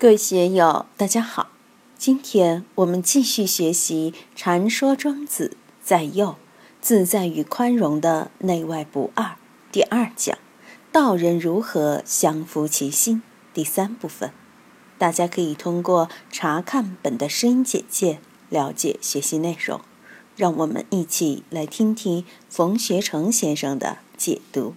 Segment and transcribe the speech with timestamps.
[0.00, 1.48] 各位学友，大家好。
[1.98, 6.36] 今天我们继续学习《禅说庄子在右
[6.80, 9.24] 自在与宽容的内外不二》
[9.72, 10.38] 第二讲
[10.92, 14.30] “道人如何降服其心”第三部分。
[14.98, 19.80] 大家可以通过查看本的声音简介了解学习内容。
[20.36, 24.74] 让我们一起来听听冯学成先生的解读。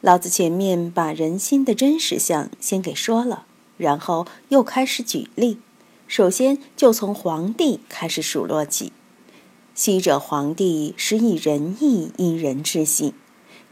[0.00, 3.46] 老子前面把人心的真实相先给说了，
[3.80, 5.58] 然后又开始举例。
[6.06, 8.92] 首先就从皇帝开始数落起。
[9.74, 13.14] 昔者皇帝实以仁义因人之心，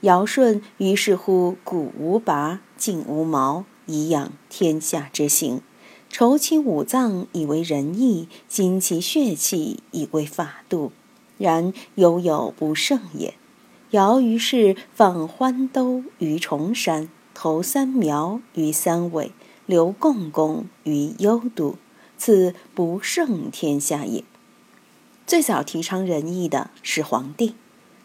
[0.00, 5.60] 尧舜于是乎古无拔，今无毛，以养天下之行。
[6.08, 10.92] 筹其五脏以为仁义，精其血气以归法度，
[11.36, 13.34] 然犹有不胜也。
[13.90, 19.32] 尧于是放欢兜于崇山，投三苗于三尾，
[19.68, 21.76] 留共工于幽都，
[22.16, 24.24] 此不胜天下也。
[25.26, 27.54] 最早提倡仁义的是皇帝，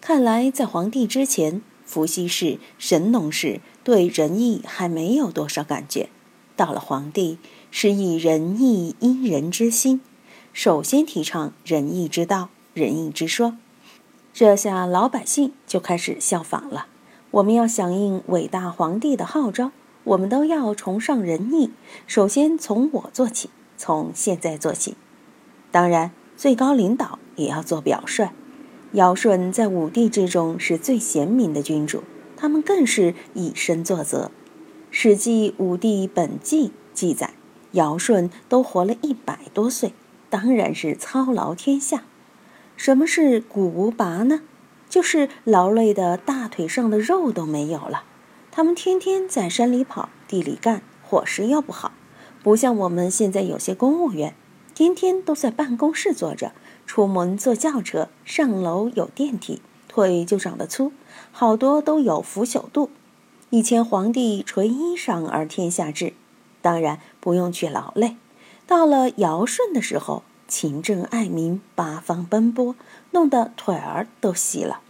[0.01, 6.09] 看来在皇帝之前，伏羲氏、神农氏对仁义还没有多少感觉。
[6.57, 7.37] 到了皇帝，
[7.71, 10.01] 是以仁义因人之心，
[10.51, 13.55] 首先提倡仁义之道、仁义之说，
[14.33, 16.87] 这下老百姓就开始效仿了。
[17.31, 19.71] 我们要响应伟大皇帝的号召，
[20.03, 21.71] 我们都要崇尚仁义。
[22.07, 24.95] 首先从我做起，从现在做起。
[25.71, 28.29] 当然，最高领导也要做表率。
[28.93, 32.03] 尧舜在五帝之中是最贤明的君主，
[32.37, 34.25] 他们更是以身作则。
[34.91, 37.31] 《史记·武帝本纪》记载，
[37.71, 39.93] 尧舜都活了一百多岁，
[40.29, 42.03] 当然是操劳天下。
[42.77, 44.41] 什么是骨无拔呢？
[44.87, 48.03] 就是劳累的大腿上的肉都没有了。
[48.55, 51.91] 他们天天在山里跑，地里干，伙食又不好，
[52.43, 54.35] 不像我们现在有些公务员，
[54.75, 56.51] 天天都在办公室坐着，
[56.85, 60.91] 出门坐轿车，上楼有电梯，腿就长得粗，
[61.31, 62.91] 好多都有腐朽度。
[63.49, 66.13] 以前皇帝垂衣裳而天下治，
[66.61, 68.17] 当然不用去劳累。
[68.67, 72.75] 到了尧舜的时候，勤政爱民，八方奔波，
[73.09, 74.81] 弄得腿儿都细了。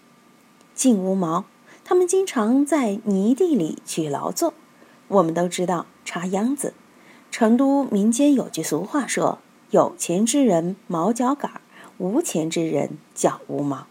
[0.75, 1.45] 净无毛，
[1.85, 4.53] 他们经常在泥地里去劳作。
[5.09, 6.73] 我们都知道插秧子。
[7.29, 9.39] 成都民间有句俗话说
[9.71, 11.61] ：“有钱之人毛脚杆，
[11.97, 13.87] 无钱之人脚无毛。”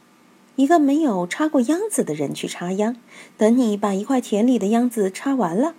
[0.55, 2.97] 一个没有插过秧子的人去插秧，
[3.37, 5.75] 等你把一块田里的秧子插完了，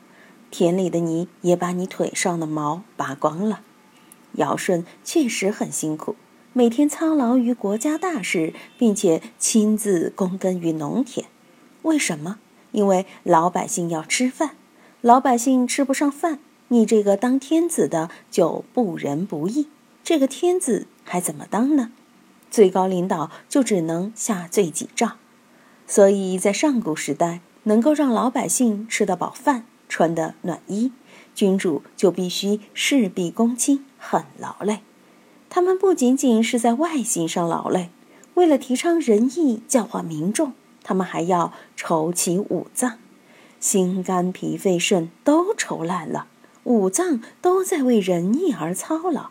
[0.51, 3.61] 田里的泥也把你腿上的毛拔光了。
[4.33, 6.15] 尧舜确实很辛苦，
[6.53, 11.27] 每天操劳于国家大事，并且亲自躬耕于农田。
[11.83, 12.39] 为什么？
[12.71, 14.55] 因为老百姓要吃饭，
[15.01, 16.39] 老百姓吃不上饭，
[16.69, 19.67] 你这个当天子的就不仁不义，
[20.03, 21.91] 这个天子还怎么当呢？
[22.49, 25.13] 最高领导就只能下罪己诏，
[25.87, 30.91] 所以在上古时代，能够让老百姓吃得饱饭、穿得暖衣，
[31.35, 34.79] 君主就必须事必躬亲，很劳累。
[35.49, 37.89] 他们不仅仅是在外形上劳累，
[38.35, 42.99] 为了提倡仁义、教化民众，他们还要筹其五脏，
[43.59, 46.27] 心肝脾肺肾都筹烂了，
[46.63, 49.29] 五脏都在为仁义而操劳。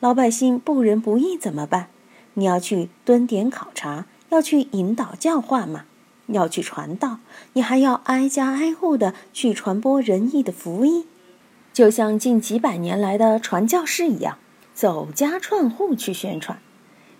[0.00, 1.88] 老百姓不仁不义怎么办？
[2.34, 5.84] 你要去蹲点考察，要去引导教化嘛，
[6.26, 7.20] 要去传道，
[7.54, 11.06] 你还要挨家挨户的去传播仁义的福音，
[11.72, 14.36] 就像近几百年来的传教士一样，
[14.74, 16.58] 走家串户去宣传。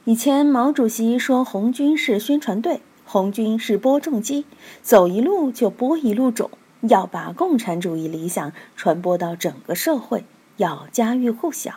[0.05, 4.45] 以前毛主席说红军是宣传队，红军是播种机，
[4.83, 6.51] 走一路就播一路种，
[6.81, 10.25] 要把共产主义理想传播到整个社会，
[10.57, 11.75] 要家喻户晓。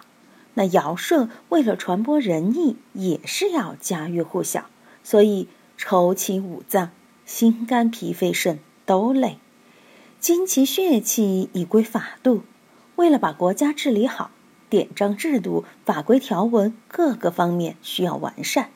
[0.56, 4.66] 那尧舜为了传播仁义，也是要家喻户晓，
[5.04, 6.90] 所以愁其五脏，
[7.26, 9.38] 心肝脾肺肾都累，
[10.20, 12.42] 精其血气以归法度。
[12.96, 14.32] 为了把国家治理好，
[14.70, 18.70] 典章制度、法规条文各个方面需要完善。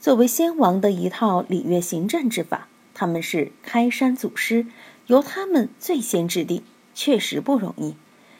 [0.00, 4.66] 作为先王的一套礼乐行政之法，他们是开山祖师，
[5.06, 6.62] 由他们最先制定，
[6.94, 7.94] 确实不容易。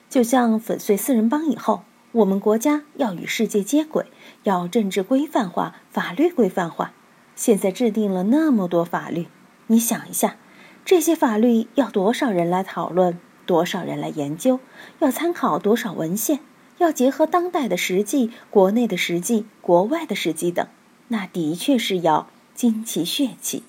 [0.08, 1.82] 就像粉碎四人帮以后。
[2.12, 4.06] 我们国家要与世界接轨，
[4.44, 6.94] 要政治规范化、法律规范化。
[7.35, 9.26] 现在制定了那么多法律，
[9.67, 10.37] 你想一下，
[10.82, 14.61] 这些法律要多少人来讨论，多少人来研究，
[15.00, 16.41] 要参考多少文献，
[16.79, 20.67] 要结合当代的实际、国内的实际、国外的实际等，
[21.08, 23.62] 那的确是要精气血气。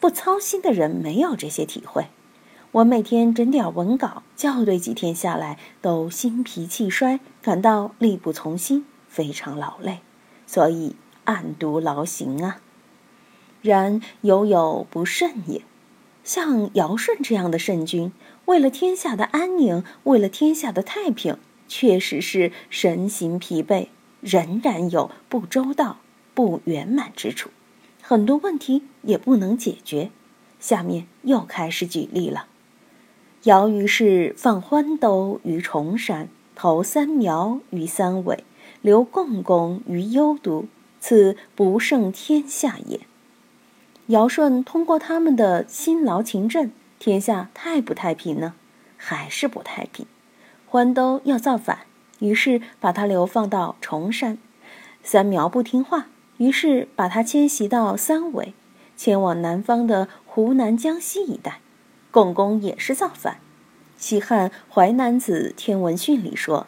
[0.00, 2.06] 不操心的人没有这些体会。
[2.70, 10.00] 我每天整点文稿校对几天下来，都心疲气衰，感到力不从心，非常劳累，
[10.46, 10.94] 所以
[11.24, 12.60] 暗读劳形啊。
[13.62, 15.62] 然犹有不慎也，
[16.22, 18.12] 像尧舜这样的圣君，
[18.44, 23.88] 为了天下的安宁，为了天下的太平，确实是神行疲惫，
[24.20, 25.96] 仍然有不周到、
[26.38, 27.50] 不圆满之处，
[28.00, 30.12] 很多问题也不能解决。
[30.60, 32.46] 下面又开始举例了。
[33.42, 38.44] 尧于是放欢兜于崇山，投三苗于三尾，
[38.82, 40.66] 留共工于幽都，
[41.00, 43.00] 此不胜天下也。
[44.06, 46.70] 尧舜通过他们的辛劳勤政，
[47.00, 48.54] 天下太不太平呢？
[48.96, 50.06] 还是不太平。
[50.68, 51.80] 欢兜要造反，
[52.20, 54.36] 于是把他流放到崇山；
[55.02, 56.06] 三苗不听话，
[56.38, 58.54] 于是把他迁徙到三尾，
[58.96, 61.60] 迁往南方的湖南、江西一带。
[62.10, 63.38] 共工也是造反，
[63.96, 66.66] 西汉《淮南子·天文训》里说：“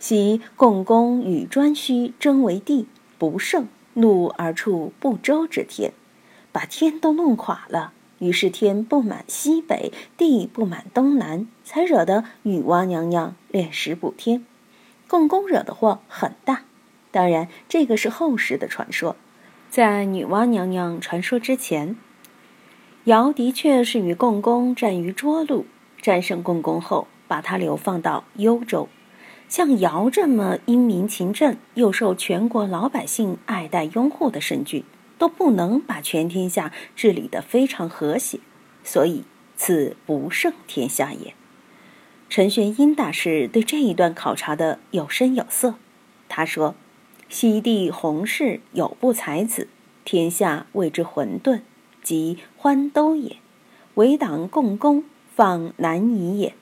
[0.00, 2.86] 昔共工与颛顼争为帝，
[3.16, 5.92] 不胜，怒而触不周之天，
[6.50, 7.92] 把天都弄垮了。
[8.18, 14.44] 于是天不满西北，地不满东南，才惹得女娲娘娘炼石补天。
[15.06, 16.64] 共工惹的祸很大。
[17.10, 19.16] 当然，这个是后世的传说，
[19.68, 21.96] 在女娲娘娘传说之前。”
[23.04, 25.66] 尧的确是与共工战于涿鹿，
[26.00, 28.88] 战胜共工后，把他流放到幽州。
[29.48, 34.84] 像尧这么英明勤政，又受全国老百姓爱戴拥护的圣君，
[35.18, 38.38] 都不能把全天下治理得非常和谐，
[38.84, 39.24] 所以
[39.56, 41.34] 此不胜天下也。
[42.28, 45.74] 陈玄英大师对这一段考察的有声有色。
[46.28, 46.76] 他说
[47.30, 49.68] ：“西帝弘氏有不才子，
[50.04, 51.60] 天下谓之混沌。”
[52.02, 53.36] 即欢兜也，
[53.94, 55.04] 为党共工，
[55.36, 56.54] 放南夷也。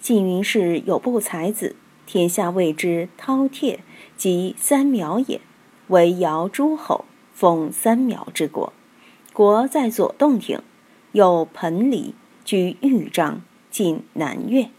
[0.00, 1.74] 晋云氏有不才子，
[2.06, 3.80] 天下谓之饕餮，
[4.16, 5.40] 即三苗也。
[5.88, 8.72] 为尧诸侯，封三苗之国。
[9.32, 10.62] 国在左洞庭，
[11.10, 12.12] 有盆蠡，
[12.44, 14.70] 居豫章，晋南越。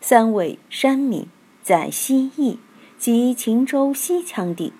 [0.00, 1.26] 三位山民，
[1.62, 2.58] 在西邑，
[2.98, 4.74] 即秦州西羌地。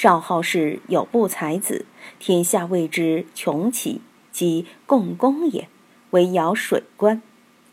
[0.00, 1.84] 少昊氏有不才子，
[2.20, 4.00] 天下谓之穷奇。
[4.30, 5.66] 即共工也，
[6.10, 7.20] 为尧水官。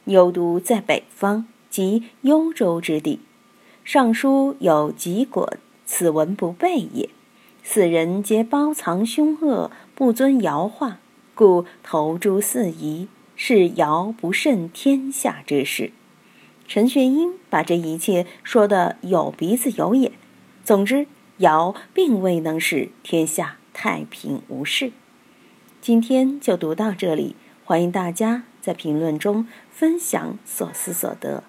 [0.05, 3.19] 幽都在北方，即幽州之地。
[3.83, 7.11] 尚书有汲滚，此文不备也。
[7.61, 10.97] 四人皆包藏凶恶，不遵尧化，
[11.35, 15.91] 故投诸四夷，是尧不胜天下之事。
[16.67, 20.11] 陈玄英把这一切说得有鼻子有眼。
[20.63, 21.05] 总之，
[21.37, 24.93] 尧并未能使天下太平无事。
[25.81, 27.35] 今天就读到这里，
[27.65, 31.43] 欢迎大家在评论中分享所思所得。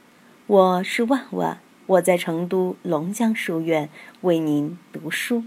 [0.48, 3.88] 我是万万，我在成都龙江书院
[4.22, 5.44] 为您读书。